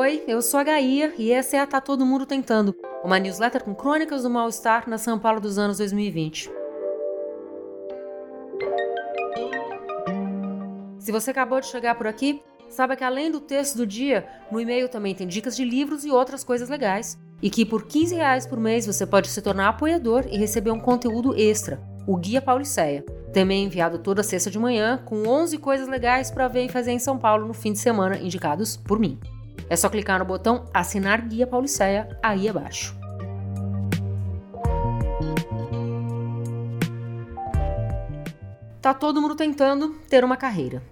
Oi, 0.00 0.22
eu 0.28 0.40
sou 0.40 0.60
a 0.60 0.62
Gaia 0.62 1.12
e 1.18 1.32
essa 1.32 1.56
é 1.56 1.58
a 1.58 1.66
Tá 1.66 1.80
Todo 1.80 2.06
Mundo 2.06 2.24
Tentando, 2.24 2.72
uma 3.02 3.18
newsletter 3.18 3.64
com 3.64 3.74
crônicas 3.74 4.22
do 4.22 4.30
mal-estar 4.30 4.88
na 4.88 4.96
São 4.96 5.18
Paulo 5.18 5.40
dos 5.40 5.58
anos 5.58 5.78
2020. 5.78 6.48
Se 11.00 11.10
você 11.10 11.32
acabou 11.32 11.60
de 11.60 11.66
chegar 11.66 11.96
por 11.96 12.06
aqui, 12.06 12.40
saiba 12.68 12.94
que 12.94 13.02
além 13.02 13.28
do 13.28 13.40
texto 13.40 13.76
do 13.76 13.84
dia, 13.84 14.24
no 14.52 14.60
e-mail 14.60 14.88
também 14.88 15.16
tem 15.16 15.26
dicas 15.26 15.56
de 15.56 15.64
livros 15.64 16.04
e 16.04 16.12
outras 16.12 16.44
coisas 16.44 16.68
legais. 16.68 17.18
E 17.42 17.50
que 17.50 17.66
por 17.66 17.84
15 17.84 18.14
reais 18.14 18.46
por 18.46 18.60
mês 18.60 18.86
você 18.86 19.04
pode 19.04 19.26
se 19.26 19.42
tornar 19.42 19.68
apoiador 19.68 20.26
e 20.30 20.38
receber 20.38 20.70
um 20.70 20.78
conteúdo 20.78 21.36
extra, 21.36 21.82
o 22.06 22.16
Guia 22.16 22.40
Pauliceia. 22.40 23.04
Também 23.32 23.64
enviado 23.64 23.98
toda 23.98 24.22
sexta 24.22 24.48
de 24.48 24.60
manhã, 24.60 25.02
com 25.04 25.26
11 25.26 25.58
coisas 25.58 25.88
legais 25.88 26.30
para 26.30 26.46
ver 26.46 26.66
e 26.66 26.68
fazer 26.68 26.92
em 26.92 27.00
São 27.00 27.18
Paulo 27.18 27.48
no 27.48 27.52
fim 27.52 27.72
de 27.72 27.80
semana, 27.80 28.16
indicados 28.16 28.76
por 28.76 29.00
mim. 29.00 29.18
É 29.70 29.76
só 29.76 29.88
clicar 29.88 30.18
no 30.18 30.24
botão 30.24 30.64
Assinar 30.72 31.26
Guia 31.26 31.46
Pauliceia 31.46 32.18
aí 32.22 32.48
abaixo. 32.48 32.96
Tá 38.80 38.94
todo 38.94 39.20
mundo 39.20 39.34
tentando 39.34 39.90
ter 40.08 40.24
uma 40.24 40.36
carreira. 40.36 40.82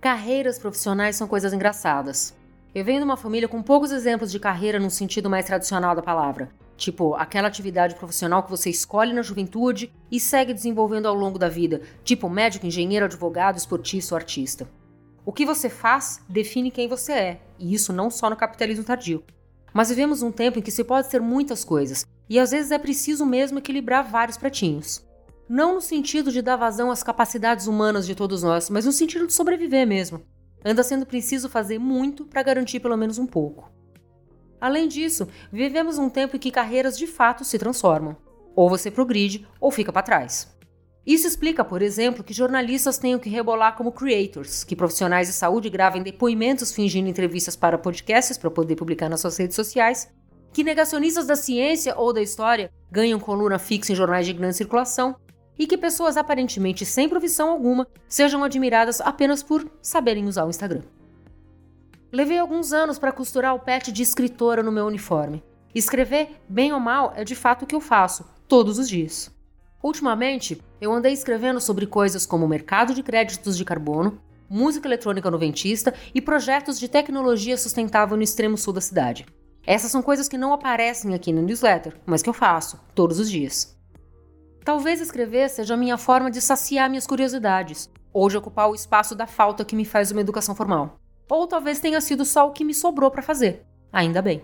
Carreiras 0.00 0.58
profissionais 0.58 1.16
são 1.16 1.26
coisas 1.26 1.52
engraçadas. 1.52 2.36
Eu 2.72 2.84
venho 2.84 3.00
de 3.00 3.04
uma 3.04 3.16
família 3.16 3.48
com 3.48 3.60
poucos 3.60 3.90
exemplos 3.90 4.30
de 4.30 4.38
carreira 4.38 4.78
no 4.78 4.90
sentido 4.90 5.28
mais 5.28 5.46
tradicional 5.46 5.96
da 5.96 6.02
palavra. 6.02 6.50
Tipo, 6.76 7.14
aquela 7.14 7.48
atividade 7.48 7.96
profissional 7.96 8.44
que 8.44 8.50
você 8.50 8.70
escolhe 8.70 9.12
na 9.12 9.22
juventude 9.22 9.92
e 10.08 10.20
segue 10.20 10.54
desenvolvendo 10.54 11.06
ao 11.06 11.14
longo 11.14 11.36
da 11.36 11.48
vida, 11.48 11.82
tipo 12.04 12.30
médico, 12.30 12.66
engenheiro, 12.66 13.06
advogado, 13.06 13.56
esportista 13.56 14.14
ou 14.14 14.18
artista. 14.18 14.68
O 15.28 15.32
que 15.32 15.44
você 15.44 15.68
faz 15.68 16.22
define 16.26 16.70
quem 16.70 16.88
você 16.88 17.12
é, 17.12 17.40
e 17.58 17.74
isso 17.74 17.92
não 17.92 18.10
só 18.10 18.30
no 18.30 18.36
capitalismo 18.36 18.82
tardio. 18.82 19.22
Mas 19.74 19.90
vivemos 19.90 20.22
um 20.22 20.32
tempo 20.32 20.58
em 20.58 20.62
que 20.62 20.70
se 20.70 20.82
pode 20.82 21.10
ser 21.10 21.20
muitas 21.20 21.66
coisas, 21.66 22.06
e 22.30 22.38
às 22.38 22.50
vezes 22.50 22.70
é 22.70 22.78
preciso 22.78 23.26
mesmo 23.26 23.58
equilibrar 23.58 24.10
vários 24.10 24.38
pratinhos. 24.38 25.06
Não 25.46 25.74
no 25.74 25.80
sentido 25.82 26.32
de 26.32 26.40
dar 26.40 26.56
vazão 26.56 26.90
às 26.90 27.02
capacidades 27.02 27.66
humanas 27.66 28.06
de 28.06 28.14
todos 28.14 28.42
nós, 28.42 28.70
mas 28.70 28.86
no 28.86 28.90
sentido 28.90 29.26
de 29.26 29.34
sobreviver 29.34 29.86
mesmo. 29.86 30.22
Anda 30.64 30.82
sendo 30.82 31.04
preciso 31.04 31.50
fazer 31.50 31.78
muito 31.78 32.24
para 32.24 32.42
garantir 32.42 32.80
pelo 32.80 32.96
menos 32.96 33.18
um 33.18 33.26
pouco. 33.26 33.70
Além 34.58 34.88
disso, 34.88 35.28
vivemos 35.52 35.98
um 35.98 36.08
tempo 36.08 36.36
em 36.36 36.38
que 36.38 36.50
carreiras 36.50 36.96
de 36.96 37.06
fato 37.06 37.44
se 37.44 37.58
transformam. 37.58 38.16
Ou 38.56 38.70
você 38.70 38.90
progride 38.90 39.46
ou 39.60 39.70
fica 39.70 39.92
para 39.92 40.00
trás. 40.02 40.56
Isso 41.08 41.26
explica, 41.26 41.64
por 41.64 41.80
exemplo, 41.80 42.22
que 42.22 42.34
jornalistas 42.34 42.98
tenham 42.98 43.18
que 43.18 43.30
rebolar 43.30 43.74
como 43.74 43.90
creators, 43.90 44.62
que 44.62 44.76
profissionais 44.76 45.26
de 45.26 45.32
saúde 45.32 45.70
gravem 45.70 46.02
depoimentos 46.02 46.70
fingindo 46.70 47.08
entrevistas 47.08 47.56
para 47.56 47.78
podcasts 47.78 48.36
para 48.36 48.50
poder 48.50 48.76
publicar 48.76 49.08
nas 49.08 49.22
suas 49.22 49.38
redes 49.38 49.56
sociais, 49.56 50.12
que 50.52 50.62
negacionistas 50.62 51.26
da 51.26 51.34
ciência 51.34 51.96
ou 51.96 52.12
da 52.12 52.20
história 52.20 52.70
ganham 52.92 53.18
coluna 53.18 53.58
fixa 53.58 53.90
em 53.90 53.96
jornais 53.96 54.26
de 54.26 54.34
grande 54.34 54.58
circulação 54.58 55.16
e 55.58 55.66
que 55.66 55.78
pessoas 55.78 56.18
aparentemente 56.18 56.84
sem 56.84 57.08
profissão 57.08 57.48
alguma 57.48 57.88
sejam 58.06 58.44
admiradas 58.44 59.00
apenas 59.00 59.42
por 59.42 59.66
saberem 59.80 60.26
usar 60.26 60.44
o 60.44 60.50
Instagram. 60.50 60.82
Levei 62.12 62.36
alguns 62.36 62.74
anos 62.74 62.98
para 62.98 63.12
costurar 63.12 63.54
o 63.54 63.60
pet 63.60 63.90
de 63.90 64.02
escritora 64.02 64.62
no 64.62 64.70
meu 64.70 64.84
uniforme. 64.84 65.42
Escrever, 65.74 66.32
bem 66.46 66.70
ou 66.70 66.78
mal, 66.78 67.14
é 67.16 67.24
de 67.24 67.34
fato 67.34 67.62
o 67.62 67.66
que 67.66 67.74
eu 67.74 67.80
faço, 67.80 68.26
todos 68.46 68.78
os 68.78 68.86
dias. 68.86 69.37
Ultimamente, 69.82 70.60
eu 70.80 70.92
andei 70.92 71.12
escrevendo 71.12 71.60
sobre 71.60 71.86
coisas 71.86 72.26
como 72.26 72.48
mercado 72.48 72.92
de 72.92 73.02
créditos 73.02 73.56
de 73.56 73.64
carbono, 73.64 74.20
música 74.48 74.88
eletrônica 74.88 75.30
noventista 75.30 75.94
e 76.14 76.20
projetos 76.20 76.80
de 76.80 76.88
tecnologia 76.88 77.56
sustentável 77.56 78.16
no 78.16 78.22
extremo 78.22 78.56
sul 78.58 78.72
da 78.72 78.80
cidade. 78.80 79.26
Essas 79.64 79.90
são 79.90 80.02
coisas 80.02 80.28
que 80.28 80.38
não 80.38 80.52
aparecem 80.52 81.14
aqui 81.14 81.32
no 81.32 81.42
newsletter, 81.42 81.94
mas 82.06 82.22
que 82.22 82.28
eu 82.28 82.34
faço 82.34 82.80
todos 82.94 83.18
os 83.20 83.30
dias. 83.30 83.76
Talvez 84.64 85.00
escrever 85.00 85.48
seja 85.48 85.74
a 85.74 85.76
minha 85.76 85.96
forma 85.96 86.30
de 86.30 86.40
saciar 86.40 86.88
minhas 86.88 87.06
curiosidades, 87.06 87.90
ou 88.12 88.28
de 88.28 88.36
ocupar 88.36 88.68
o 88.68 88.74
espaço 88.74 89.14
da 89.14 89.26
falta 89.26 89.64
que 89.64 89.76
me 89.76 89.84
faz 89.84 90.10
uma 90.10 90.20
educação 90.20 90.54
formal. 90.54 90.98
Ou 91.30 91.46
talvez 91.46 91.78
tenha 91.78 92.00
sido 92.00 92.24
só 92.24 92.48
o 92.48 92.52
que 92.52 92.64
me 92.64 92.74
sobrou 92.74 93.10
para 93.10 93.22
fazer. 93.22 93.64
Ainda 93.92 94.20
bem. 94.20 94.42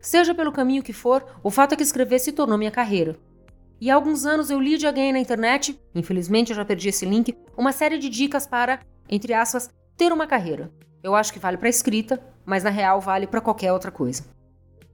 Seja 0.00 0.34
pelo 0.34 0.52
caminho 0.52 0.82
que 0.82 0.92
for, 0.92 1.24
o 1.42 1.50
fato 1.50 1.72
é 1.72 1.76
que 1.76 1.82
escrever 1.82 2.18
se 2.18 2.32
tornou 2.32 2.56
minha 2.56 2.70
carreira. 2.70 3.18
E 3.84 3.90
há 3.90 3.94
alguns 3.96 4.24
anos 4.24 4.48
eu 4.48 4.58
li 4.58 4.78
de 4.78 4.86
alguém 4.86 5.12
na 5.12 5.18
internet, 5.18 5.78
infelizmente 5.94 6.48
eu 6.48 6.56
já 6.56 6.64
perdi 6.64 6.88
esse 6.88 7.04
link, 7.04 7.36
uma 7.54 7.70
série 7.70 7.98
de 7.98 8.08
dicas 8.08 8.46
para, 8.46 8.80
entre 9.10 9.34
aspas, 9.34 9.68
ter 9.94 10.10
uma 10.10 10.26
carreira. 10.26 10.72
Eu 11.02 11.14
acho 11.14 11.30
que 11.30 11.38
vale 11.38 11.58
para 11.58 11.68
escrita, 11.68 12.18
mas 12.46 12.64
na 12.64 12.70
real 12.70 12.98
vale 12.98 13.26
para 13.26 13.42
qualquer 13.42 13.74
outra 13.74 13.90
coisa. 13.90 14.24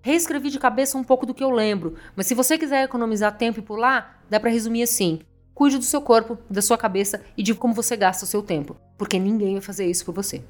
Reescrevi 0.03 0.51
de 0.51 0.59
cabeça 0.59 0.99
um 0.99 1.05
pouco 1.05 1.25
do 1.25 1.33
que 1.33 1.45
eu 1.45 1.53
lembro, 1.53 1.95
mas 2.17 2.27
se 2.27 2.35
você 2.35 2.59
quiser 2.59 2.83
economizar 2.83 3.39
tempo 3.39 3.61
e 3.61 3.63
pular, 3.63 4.25
dá 4.29 4.41
para 4.41 4.51
resumir 4.51 4.83
assim: 4.83 5.21
cuide 5.55 5.79
do 5.79 5.85
seu 5.85 6.03
corpo, 6.03 6.37
da 6.51 6.61
sua 6.61 6.77
cabeça 6.77 7.23
e 7.37 7.45
de 7.45 7.55
como 7.55 7.73
você 7.73 7.97
gasta 7.97 8.25
o 8.25 8.29
seu 8.29 8.43
tempo, 8.43 8.77
porque 8.99 9.21
ninguém 9.21 9.53
vai 9.53 9.63
fazer 9.63 9.87
isso 9.87 10.05
por 10.05 10.17
você. 10.17 10.43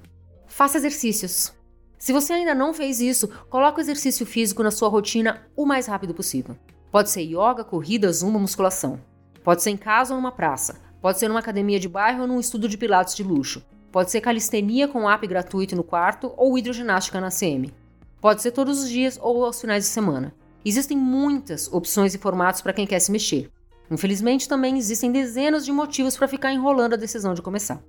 Faça 0.47 0.79
exercícios. 0.79 1.53
Se 1.99 2.11
você 2.11 2.33
ainda 2.33 2.55
não 2.55 2.73
fez 2.73 3.03
isso, 3.03 3.29
coloque 3.51 3.81
o 3.81 3.83
exercício 3.83 4.25
físico 4.25 4.63
na 4.63 4.71
sua 4.71 4.89
rotina 4.89 5.47
o 5.55 5.67
mais 5.67 5.87
rápido 5.87 6.15
possível. 6.15 6.57
Pode 6.91 7.09
ser 7.11 7.21
yoga, 7.21 7.63
corrida, 7.63 8.13
zumba, 8.13 8.39
musculação. 8.39 8.99
Pode 9.45 9.63
ser 9.63 9.71
em 9.71 9.77
casa 9.77 10.13
ou 10.13 10.21
numa 10.21 10.33
praça. 10.33 10.81
Pode 11.01 11.21
ser 11.21 11.29
numa 11.29 11.39
academia 11.39 11.79
de 11.79 11.89
bairro 11.89 12.23
ou 12.23 12.27
num 12.27 12.41
estudo 12.41 12.69
de 12.69 12.77
pilates 12.77 13.15
de 13.15 13.23
luxo. 13.23 13.65
Pode 13.93 14.11
ser 14.11 14.21
calistenia 14.21 14.89
com 14.89 15.09
app 15.09 15.25
gratuito 15.25 15.77
no 15.77 15.85
quarto 15.85 16.33
ou 16.37 16.59
hidroginástica 16.59 17.21
na 17.21 17.31
CM. 17.31 17.73
Pode 18.21 18.43
ser 18.43 18.51
todos 18.51 18.83
os 18.83 18.89
dias 18.89 19.19
ou 19.23 19.45
aos 19.45 19.61
finais 19.61 19.85
de 19.85 19.91
semana. 19.91 20.35
Existem 20.65 20.97
muitas 20.97 21.73
opções 21.73 22.13
e 22.13 22.19
formatos 22.19 22.61
para 22.61 22.73
quem 22.73 22.87
quer 22.87 22.99
se 22.99 23.13
mexer. 23.13 23.49
Infelizmente, 23.89 24.49
também 24.49 24.77
existem 24.77 25.13
dezenas 25.13 25.65
de 25.65 25.71
motivos 25.71 26.17
para 26.17 26.29
ficar 26.29 26.53
enrolando 26.53 26.95
a 26.95 26.99
decisão 26.99 27.35
de 27.35 27.43
começar. 27.43 27.81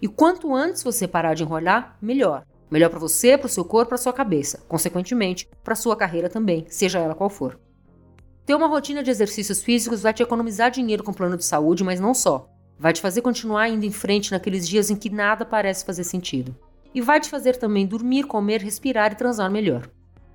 E 0.00 0.06
quanto 0.06 0.54
antes 0.54 0.84
você 0.84 1.08
parar 1.08 1.34
de 1.34 1.42
enrolar, 1.42 1.98
melhor. 2.00 2.44
Melhor 2.70 2.88
para 2.88 3.00
você, 3.00 3.36
para 3.36 3.46
o 3.46 3.50
seu 3.50 3.64
corpo, 3.64 3.90
para 3.90 3.98
sua 3.98 4.12
cabeça, 4.12 4.62
consequentemente, 4.68 5.48
para 5.64 5.74
sua 5.74 5.96
carreira 5.96 6.28
também, 6.28 6.66
seja 6.68 7.00
ela 7.00 7.14
qual 7.14 7.28
for. 7.28 7.58
Ter 8.48 8.54
uma 8.54 8.66
rotina 8.66 9.02
de 9.02 9.10
exercícios 9.10 9.62
físicos 9.62 10.00
vai 10.00 10.14
te 10.14 10.22
economizar 10.22 10.70
dinheiro 10.70 11.04
com 11.04 11.12
plano 11.12 11.36
de 11.36 11.44
saúde, 11.44 11.84
mas 11.84 12.00
não 12.00 12.14
só. 12.14 12.48
Vai 12.78 12.94
te 12.94 13.00
fazer 13.02 13.20
continuar 13.20 13.68
indo 13.68 13.84
em 13.84 13.92
frente 13.92 14.30
naqueles 14.30 14.66
dias 14.66 14.88
em 14.88 14.96
que 14.96 15.10
nada 15.10 15.44
parece 15.44 15.84
fazer 15.84 16.02
sentido 16.02 16.56
e 16.94 17.02
vai 17.02 17.20
te 17.20 17.28
fazer 17.28 17.56
também 17.56 17.86
dormir, 17.86 18.24
comer, 18.24 18.62
respirar 18.62 19.12
e 19.12 19.16
transar 19.16 19.50
melhor. 19.50 19.90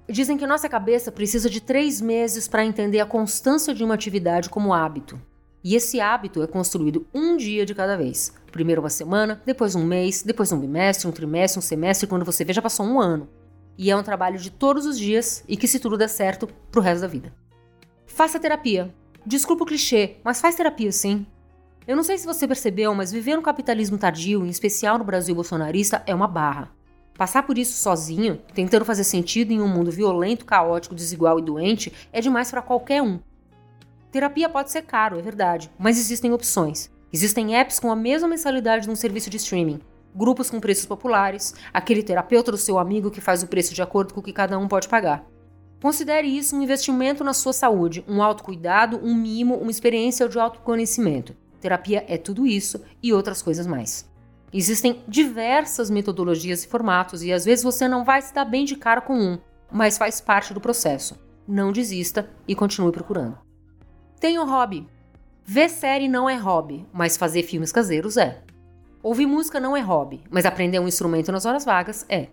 Dizem 0.08 0.38
que 0.38 0.46
nossa 0.46 0.70
cabeça 0.70 1.12
precisa 1.12 1.50
de 1.50 1.60
três 1.60 2.00
meses 2.00 2.48
para 2.48 2.64
entender 2.64 3.00
a 3.00 3.06
constância 3.08 3.74
de 3.74 3.84
uma 3.84 3.96
atividade 3.96 4.48
como 4.48 4.76
hábito. 4.76 5.20
E 5.64 5.74
esse 5.74 6.00
hábito 6.00 6.44
é 6.44 6.46
construído 6.46 7.08
um 7.16 7.36
dia 7.36 7.66
de 7.66 7.74
cada 7.74 7.98
vez. 7.98 8.32
Primeiro 8.52 8.80
uma 8.80 8.92
semana, 8.92 9.42
depois 9.44 9.74
um 9.74 9.84
mês, 9.84 10.22
depois 10.22 10.52
um 10.52 10.60
bimestre, 10.60 11.08
um 11.08 11.12
trimestre, 11.12 11.58
um 11.58 11.64
semestre, 11.64 12.06
quando 12.06 12.26
você 12.26 12.46
vê 12.46 12.54
já 12.54 12.62
passou 12.62 12.86
um 12.86 13.02
ano. 13.02 13.28
E 13.76 13.90
é 13.90 13.98
um 13.98 14.04
trabalho 14.04 14.38
de 14.38 14.52
todos 14.52 14.86
os 14.86 15.00
dias 15.00 15.44
e 15.48 15.58
que 15.58 15.68
se 15.68 15.80
tudo 15.80 15.98
der 15.98 16.10
certo, 16.10 16.46
pro 16.70 16.80
resto 16.80 17.02
da 17.02 17.08
vida. 17.08 17.34
Faça 18.06 18.40
terapia. 18.40 18.94
Desculpa 19.26 19.64
o 19.64 19.68
clichê, 19.68 20.18
mas 20.24 20.42
faz 20.42 20.56
terapia 20.56 20.92
sim. 20.92 21.26
Eu 21.88 21.96
não 21.96 22.04
sei 22.04 22.18
se 22.18 22.26
você 22.26 22.48
percebeu, 22.48 22.94
mas 22.94 23.12
viver 23.12 23.36
no 23.36 23.42
capitalismo 23.42 23.98
tardio, 23.98 24.46
em 24.46 24.50
especial 24.50 24.98
no 24.98 25.04
Brasil 25.04 25.36
bolsonarista, 25.36 26.02
é 26.06 26.16
uma 26.16 26.28
barra. 26.28 26.72
Passar 27.18 27.44
por 27.44 27.58
isso 27.58 27.78
sozinho, 27.78 28.42
tentando 28.54 28.86
fazer 28.86 29.04
sentido 29.04 29.52
em 29.52 29.62
um 29.62 29.68
mundo 29.68 29.92
violento, 29.92 30.46
caótico, 30.46 30.96
desigual 30.96 31.40
e 31.40 31.42
doente, 31.44 31.94
é 32.12 32.22
demais 32.22 32.50
para 32.50 32.62
qualquer 32.62 33.02
um. 33.02 33.20
Terapia 34.12 34.50
pode 34.50 34.72
ser 34.72 34.84
caro, 34.84 35.20
é 35.20 35.22
verdade, 35.22 35.72
mas 35.78 36.00
existem 36.00 36.32
opções. 36.32 36.90
Existem 37.12 37.56
apps 37.56 37.80
com 37.80 37.92
a 37.92 37.96
mesma 37.96 38.28
mensalidade 38.28 38.86
de 38.86 38.92
um 38.92 38.96
serviço 38.96 39.30
de 39.30 39.38
streaming, 39.38 39.80
grupos 40.16 40.50
com 40.50 40.60
preços 40.60 40.86
populares, 40.86 41.54
aquele 41.74 42.02
terapeuta 42.02 42.52
do 42.52 42.58
seu 42.58 42.80
amigo 42.80 43.12
que 43.12 43.22
faz 43.22 43.44
o 43.44 43.48
preço 43.48 43.74
de 43.74 43.82
acordo 43.82 44.14
com 44.14 44.20
o 44.20 44.24
que 44.24 44.34
cada 44.34 44.58
um 44.58 44.68
pode 44.68 44.88
pagar. 44.88 45.26
Considere 45.84 46.30
isso 46.30 46.56
um 46.56 46.62
investimento 46.62 47.26
na 47.26 47.34
sua 47.34 47.52
saúde, 47.52 48.06
um 48.08 48.24
autocuidado, 48.24 49.02
um 49.04 49.14
mimo, 49.14 49.56
uma 49.56 49.70
experiência 49.70 50.30
de 50.30 50.40
autoconhecimento. 50.40 51.36
Terapia 51.60 52.06
é 52.08 52.18
tudo 52.18 52.48
isso 52.48 52.82
e 53.04 53.12
outras 53.12 53.42
coisas 53.42 53.68
mais. 53.68 54.10
Existem 54.54 55.04
diversas 55.06 55.90
metodologias 55.90 56.64
e 56.64 56.70
formatos 56.70 57.22
e 57.22 57.34
às 57.34 57.44
vezes 57.44 57.66
você 57.66 57.86
não 57.86 58.06
vai 58.06 58.22
se 58.22 58.34
dar 58.34 58.46
bem 58.46 58.64
de 58.64 58.78
cara 58.78 59.02
com 59.02 59.14
um, 59.14 59.38
mas 59.70 59.98
faz 59.98 60.22
parte 60.22 60.54
do 60.54 60.62
processo. 60.62 61.20
Não 61.46 61.74
desista 61.74 62.30
e 62.48 62.56
continue 62.56 62.94
procurando. 62.94 63.38
Tenha 64.22 64.42
um 64.42 64.50
hobby. 64.50 64.88
Ver 65.44 65.70
série 65.70 66.08
não 66.08 66.30
é 66.30 66.38
hobby, 66.38 66.86
mas 66.94 67.18
fazer 67.18 67.44
filmes 67.44 67.74
caseiros 67.74 68.16
é. 68.16 68.42
Ouvir 69.02 69.26
música 69.26 69.60
não 69.60 69.76
é 69.76 69.82
hobby, 69.82 70.24
mas 70.32 70.46
aprender 70.46 70.80
um 70.80 70.88
instrumento 70.88 71.30
nas 71.30 71.46
horas 71.46 71.66
vagas 71.66 72.06
é. 72.08 72.30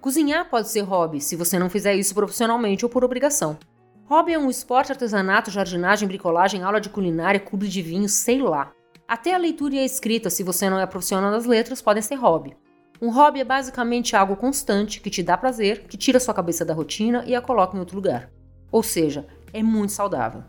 Cozinhar 0.00 0.48
pode 0.48 0.68
ser 0.68 0.82
hobby 0.82 1.20
se 1.20 1.36
você 1.36 1.58
não 1.58 1.70
fizer 1.70 1.94
isso 1.94 2.14
profissionalmente 2.14 2.84
ou 2.84 2.90
por 2.90 3.04
obrigação. 3.04 3.58
Hobby 4.04 4.34
é 4.34 4.38
um 4.38 4.48
esporte, 4.48 4.92
artesanato, 4.92 5.50
jardinagem, 5.50 6.06
bricolagem, 6.06 6.62
aula 6.62 6.80
de 6.80 6.88
culinária, 6.88 7.40
clube 7.40 7.66
de 7.66 7.82
vinho, 7.82 8.08
sei 8.08 8.40
lá. 8.40 8.72
Até 9.08 9.34
a 9.34 9.38
leitura 9.38 9.74
e 9.74 9.78
a 9.80 9.84
escrita, 9.84 10.30
se 10.30 10.44
você 10.44 10.70
não 10.70 10.78
é 10.78 10.86
profissional 10.86 11.30
das 11.32 11.44
letras, 11.44 11.82
podem 11.82 12.02
ser 12.02 12.14
hobby. 12.14 12.56
Um 13.00 13.10
hobby 13.10 13.40
é 13.40 13.44
basicamente 13.44 14.14
algo 14.14 14.36
constante 14.36 15.00
que 15.00 15.10
te 15.10 15.22
dá 15.22 15.36
prazer, 15.36 15.86
que 15.88 15.96
tira 15.96 16.20
sua 16.20 16.32
cabeça 16.32 16.64
da 16.64 16.72
rotina 16.72 17.24
e 17.26 17.34
a 17.34 17.40
coloca 17.40 17.76
em 17.76 17.80
outro 17.80 17.96
lugar. 17.96 18.30
Ou 18.70 18.82
seja, 18.82 19.26
é 19.52 19.62
muito 19.62 19.92
saudável. 19.92 20.44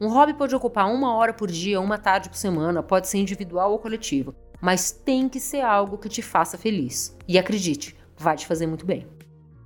Um 0.00 0.08
hobby 0.08 0.34
pode 0.34 0.54
ocupar 0.54 0.92
uma 0.92 1.14
hora 1.14 1.32
por 1.32 1.50
dia, 1.50 1.80
uma 1.80 1.98
tarde 1.98 2.28
por 2.28 2.36
semana, 2.36 2.82
pode 2.82 3.08
ser 3.08 3.18
individual 3.18 3.72
ou 3.72 3.78
coletivo, 3.78 4.34
mas 4.60 4.90
tem 4.90 5.28
que 5.28 5.38
ser 5.38 5.60
algo 5.60 5.98
que 5.98 6.08
te 6.08 6.22
faça 6.22 6.58
feliz. 6.58 7.16
E 7.28 7.38
acredite, 7.38 7.96
vai 8.22 8.36
te 8.36 8.46
fazer 8.46 8.66
muito 8.66 8.86
bem. 8.86 9.06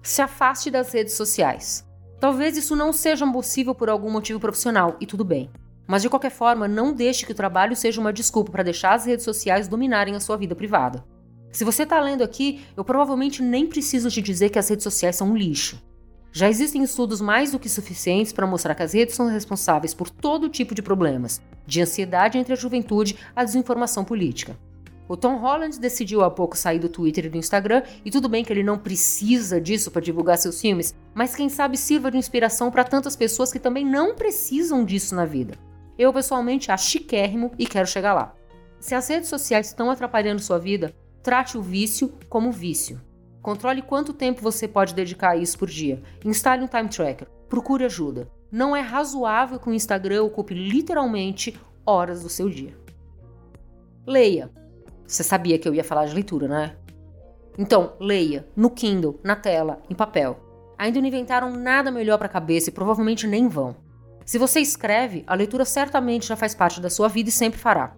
Se 0.03 0.23
afaste 0.23 0.71
das 0.71 0.93
redes 0.93 1.15
sociais. 1.15 1.85
Talvez 2.19 2.57
isso 2.57 2.75
não 2.75 2.93
seja 2.93 3.31
possível 3.31 3.75
por 3.75 3.91
algum 3.91 4.11
motivo 4.11 4.41
profissional, 4.41 4.97
e 5.01 5.07
tudo 5.07 5.25
bem. 5.25 5.51
Mas 5.87 6.03
de 6.03 6.09
qualquer 6.09 6.31
forma, 6.31 6.67
não 6.67 6.93
deixe 6.93 7.27
que 7.27 7.33
o 7.33 7.35
trabalho 7.35 7.77
seja 7.77 8.01
uma 8.01 8.13
desculpa 8.13 8.51
para 8.51 8.63
deixar 8.63 8.95
as 8.95 9.05
redes 9.05 9.25
sociais 9.25 9.69
dominarem 9.69 10.17
a 10.17 10.21
sua 10.21 10.37
vida 10.37 10.55
privada. 10.55 11.05
Se 11.53 11.65
você 11.65 11.85
está 11.85 12.01
lendo 12.01 12.25
aqui, 12.25 12.65
eu 12.77 12.85
provavelmente 12.85 13.43
nem 13.43 13.67
preciso 13.67 14.11
te 14.11 14.21
dizer 14.21 14.51
que 14.51 14.59
as 14.59 14.69
redes 14.69 14.83
sociais 14.83 15.17
são 15.17 15.31
um 15.31 15.37
lixo. 15.37 15.81
Já 16.33 16.51
existem 16.51 16.83
estudos 16.83 17.21
mais 17.21 17.53
do 17.53 17.59
que 17.59 17.69
suficientes 17.69 18.33
para 18.33 18.47
mostrar 18.47 18.75
que 18.75 18.83
as 18.83 18.93
redes 18.93 19.15
são 19.15 19.27
responsáveis 19.27 19.95
por 19.95 20.11
todo 20.11 20.51
tipo 20.51 20.75
de 20.75 20.83
problemas, 20.83 21.41
de 21.67 21.81
ansiedade 21.81 22.37
entre 22.37 22.53
a 22.53 22.57
juventude 22.57 23.17
à 23.35 23.43
desinformação 23.43 24.05
política. 24.05 24.59
O 25.09 25.17
Tom 25.17 25.37
Holland 25.37 25.79
decidiu 25.79 26.25
há 26.25 26.31
pouco 26.31 26.57
sair 26.57 26.79
do 26.79 26.89
Twitter 26.89 27.27
e 27.27 27.29
do 27.29 27.37
Instagram, 27.37 27.83
e 28.05 28.11
tudo 28.11 28.29
bem 28.29 28.45
que 28.45 28.53
ele 28.53 28.63
não 28.63 28.79
precisa 28.79 29.61
disso 29.61 29.91
para 29.91 30.03
divulgar 30.03 30.37
seus 30.39 30.61
filmes, 30.61 30.95
mas 31.15 31.35
quem 31.35 31.49
sabe 31.49 31.77
sirva 31.77 32.11
de 32.11 32.19
inspiração 32.19 32.71
para 32.71 32.85
tantas 32.85 33.15
pessoas 33.15 33.53
que 33.53 33.61
também 33.61 33.85
não 33.85 34.15
precisam 34.15 34.85
disso 34.85 35.15
na 35.15 35.25
vida. 35.25 35.55
Eu 35.99 36.13
pessoalmente 36.13 36.73
acho 36.73 36.91
chiquérrimo 36.91 37.53
e 37.59 37.67
quero 37.67 37.87
chegar 37.87 38.15
lá. 38.15 38.35
Se 38.81 38.95
as 38.95 39.09
redes 39.09 39.29
sociais 39.29 39.69
estão 39.69 39.91
atrapalhando 39.91 40.43
sua 40.43 40.59
vida, 40.59 40.95
trate 41.23 41.57
o 41.57 41.63
vício 41.63 42.13
como 42.29 42.53
vício. 42.53 43.01
Controle 43.41 43.81
quanto 43.81 44.13
tempo 44.13 44.43
você 44.43 44.67
pode 44.67 44.93
dedicar 44.93 45.31
a 45.31 45.37
isso 45.37 45.57
por 45.57 45.69
dia. 45.69 46.03
Instale 46.25 46.65
um 46.65 46.67
time 46.67 46.89
tracker. 46.89 47.29
Procure 47.49 47.85
ajuda. 47.85 48.29
Não 48.51 48.75
é 48.75 48.81
razoável 48.81 49.59
que 49.59 49.69
o 49.69 49.73
Instagram 49.73 50.25
ocupe 50.25 50.53
literalmente 50.53 51.59
horas 51.85 52.23
do 52.23 52.29
seu 52.29 52.51
dia. 52.51 52.77
Leia. 54.05 54.51
Você 55.07 55.23
sabia 55.23 55.59
que 55.59 55.69
eu 55.69 55.75
ia 55.75 55.85
falar 55.85 56.07
de 56.07 56.15
leitura, 56.15 56.49
né? 56.49 56.77
Então, 57.59 57.95
leia 57.99 58.47
no 58.55 58.71
Kindle, 58.71 59.19
na 59.23 59.37
tela, 59.37 59.81
em 59.89 59.95
papel. 59.95 60.39
Ainda 60.77 61.01
não 61.01 61.09
inventaram 61.09 61.51
nada 61.51 61.91
melhor 61.91 62.19
para 62.19 62.27
a 62.27 62.31
cabeça 62.31 62.69
e 62.69 62.73
provavelmente 62.73 63.27
nem 63.27 63.49
vão. 63.49 63.77
Se 64.25 64.39
você 64.39 64.61
escreve, 64.61 65.25
a 65.27 65.35
leitura 65.35 65.65
certamente 65.65 66.27
já 66.27 66.37
faz 66.37 66.55
parte 66.55 66.81
da 66.81 66.91
sua 66.91 67.09
vida 67.09 67.29
e 67.29 67.33
sempre 67.33 67.59
fará. 67.59 67.95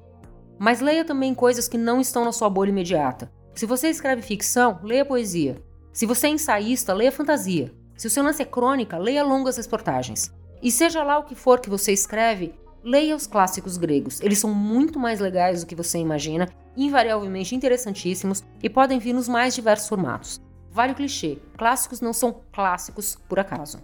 Mas 0.59 0.81
leia 0.81 1.05
também 1.05 1.35
coisas 1.35 1.67
que 1.67 1.79
não 1.79 2.01
estão 2.01 2.25
na 2.25 2.33
sua 2.33 2.51
bolha 2.51 2.71
imediata. 2.71 3.33
Se 3.55 3.67
você 3.67 3.89
escreve 3.89 4.23
ficção, 4.23 4.79
leia 4.83 5.05
poesia. 5.05 5.57
Se 5.93 6.07
você 6.07 6.27
é 6.29 6.31
ensaísta, 6.31 6.93
leia 6.93 7.11
fantasia. 7.11 7.73
Se 7.97 8.07
o 8.07 8.11
seu 8.11 8.23
lance 8.23 8.43
é 8.43 8.45
crônica, 8.45 8.97
leia 8.99 9.25
longas 9.25 9.57
reportagens. 9.57 10.33
E 10.63 10.71
seja 10.71 11.03
lá 11.03 11.19
o 11.19 11.25
que 11.25 11.35
for 11.35 11.61
que 11.61 11.71
você 11.71 11.93
escreve, 11.93 12.55
leia 12.83 13.17
os 13.17 13.27
clássicos 13.27 13.77
gregos. 13.77 14.21
Eles 14.21 14.39
são 14.39 14.55
muito 14.55 14.99
mais 14.99 15.21
legais 15.21 15.61
do 15.61 15.67
que 15.67 15.75
você 15.75 15.99
imagina, 15.99 16.49
invariavelmente 16.77 17.55
interessantíssimos 17.55 18.43
e 18.63 18.69
podem 18.69 18.99
vir 18.99 19.13
nos 19.13 19.29
mais 19.29 19.55
diversos 19.55 19.89
formatos. 19.89 20.41
Vale 20.71 20.93
o 20.93 20.95
clichê: 20.95 21.39
clássicos 21.57 22.01
não 22.01 22.13
são 22.13 22.41
clássicos 22.53 23.17
por 23.29 23.39
acaso. 23.39 23.79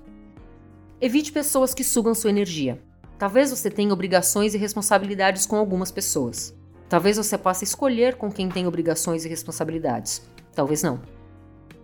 Evite 1.00 1.32
pessoas 1.32 1.74
que 1.74 1.84
sugam 1.84 2.14
sua 2.14 2.30
energia. 2.30 2.80
Talvez 3.18 3.50
você 3.50 3.70
tenha 3.70 3.92
obrigações 3.92 4.54
e 4.54 4.58
responsabilidades 4.58 5.46
com 5.46 5.56
algumas 5.56 5.90
pessoas. 5.90 6.54
Talvez 6.88 7.16
você 7.16 7.36
possa 7.36 7.64
escolher 7.64 8.16
com 8.16 8.30
quem 8.30 8.48
tem 8.48 8.66
obrigações 8.66 9.24
e 9.24 9.28
responsabilidades. 9.28 10.22
Talvez 10.54 10.82
não. 10.82 11.00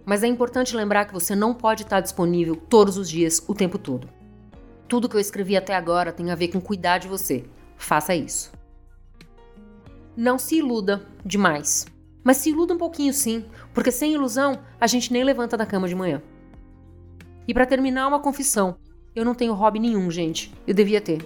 Mas 0.04 0.22
é 0.22 0.26
importante 0.26 0.76
lembrar 0.76 1.04
que 1.04 1.12
você 1.12 1.34
não 1.34 1.54
pode 1.54 1.82
estar 1.82 2.00
disponível 2.00 2.56
todos 2.56 2.96
os 2.96 3.08
dias, 3.08 3.42
o 3.46 3.54
tempo 3.54 3.78
todo. 3.78 4.08
Tudo 4.90 5.08
que 5.08 5.14
eu 5.14 5.20
escrevi 5.20 5.56
até 5.56 5.76
agora 5.76 6.12
tem 6.12 6.32
a 6.32 6.34
ver 6.34 6.48
com 6.48 6.60
cuidar 6.60 6.98
de 6.98 7.06
você. 7.06 7.44
Faça 7.76 8.12
isso. 8.12 8.52
Não 10.16 10.36
se 10.36 10.56
iluda 10.56 11.06
demais. 11.24 11.86
Mas 12.24 12.38
se 12.38 12.50
iluda 12.50 12.74
um 12.74 12.76
pouquinho 12.76 13.14
sim, 13.14 13.44
porque 13.72 13.92
sem 13.92 14.14
ilusão 14.14 14.58
a 14.80 14.88
gente 14.88 15.12
nem 15.12 15.22
levanta 15.22 15.56
da 15.56 15.64
cama 15.64 15.86
de 15.86 15.94
manhã. 15.94 16.20
E 17.46 17.54
para 17.54 17.66
terminar, 17.66 18.08
uma 18.08 18.18
confissão. 18.18 18.78
Eu 19.14 19.24
não 19.24 19.32
tenho 19.32 19.54
hobby 19.54 19.78
nenhum, 19.78 20.10
gente. 20.10 20.52
Eu 20.66 20.74
devia 20.74 21.00
ter. 21.00 21.20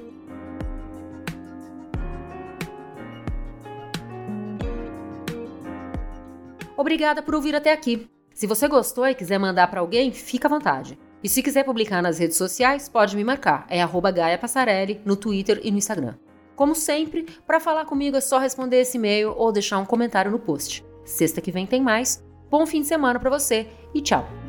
Obrigada 6.77 7.23
por 7.23 7.35
ouvir 7.35 7.57
até 7.57 7.73
aqui. 7.73 8.11
Se 8.35 8.47
você 8.47 8.69
gostou 8.69 9.07
e 9.07 9.15
quiser 9.15 9.39
mandar 9.39 9.69
para 9.69 9.81
alguém, 9.81 10.13
fica 10.13 10.49
à 10.49 10.51
vontade. 10.51 10.99
E 11.25 11.29
se 11.31 11.43
quiser 11.43 11.65
publicar 11.65 12.03
nas 12.03 12.19
redes 12.19 12.37
sociais, 12.37 12.87
pode 12.87 13.17
me 13.17 13.25
marcar. 13.25 13.65
É 13.71 13.83
Gaia 14.13 14.37
Passarelli 14.37 15.01
no 15.07 15.17
Twitter 15.17 15.59
e 15.65 15.71
no 15.71 15.79
Instagram. 15.79 16.17
Como 16.55 16.75
sempre, 16.75 17.27
para 17.47 17.59
falar 17.59 17.87
comigo 17.87 18.15
é 18.15 18.21
só 18.21 18.39
responder 18.39 18.83
esse 18.83 18.99
e-mail 18.99 19.35
ou 19.35 19.51
deixar 19.51 19.79
um 19.79 19.87
comentário 19.87 20.31
no 20.31 20.39
post. 20.39 20.85
Sexta 21.03 21.41
que 21.41 21.51
vem 21.51 21.67
tem 21.67 21.81
mais. 21.81 22.23
Bom 22.51 22.67
fim 22.67 22.83
de 22.83 22.89
semana 22.89 23.19
para 23.19 23.31
você 23.31 23.67
e 23.95 24.03
tchau! 24.03 24.44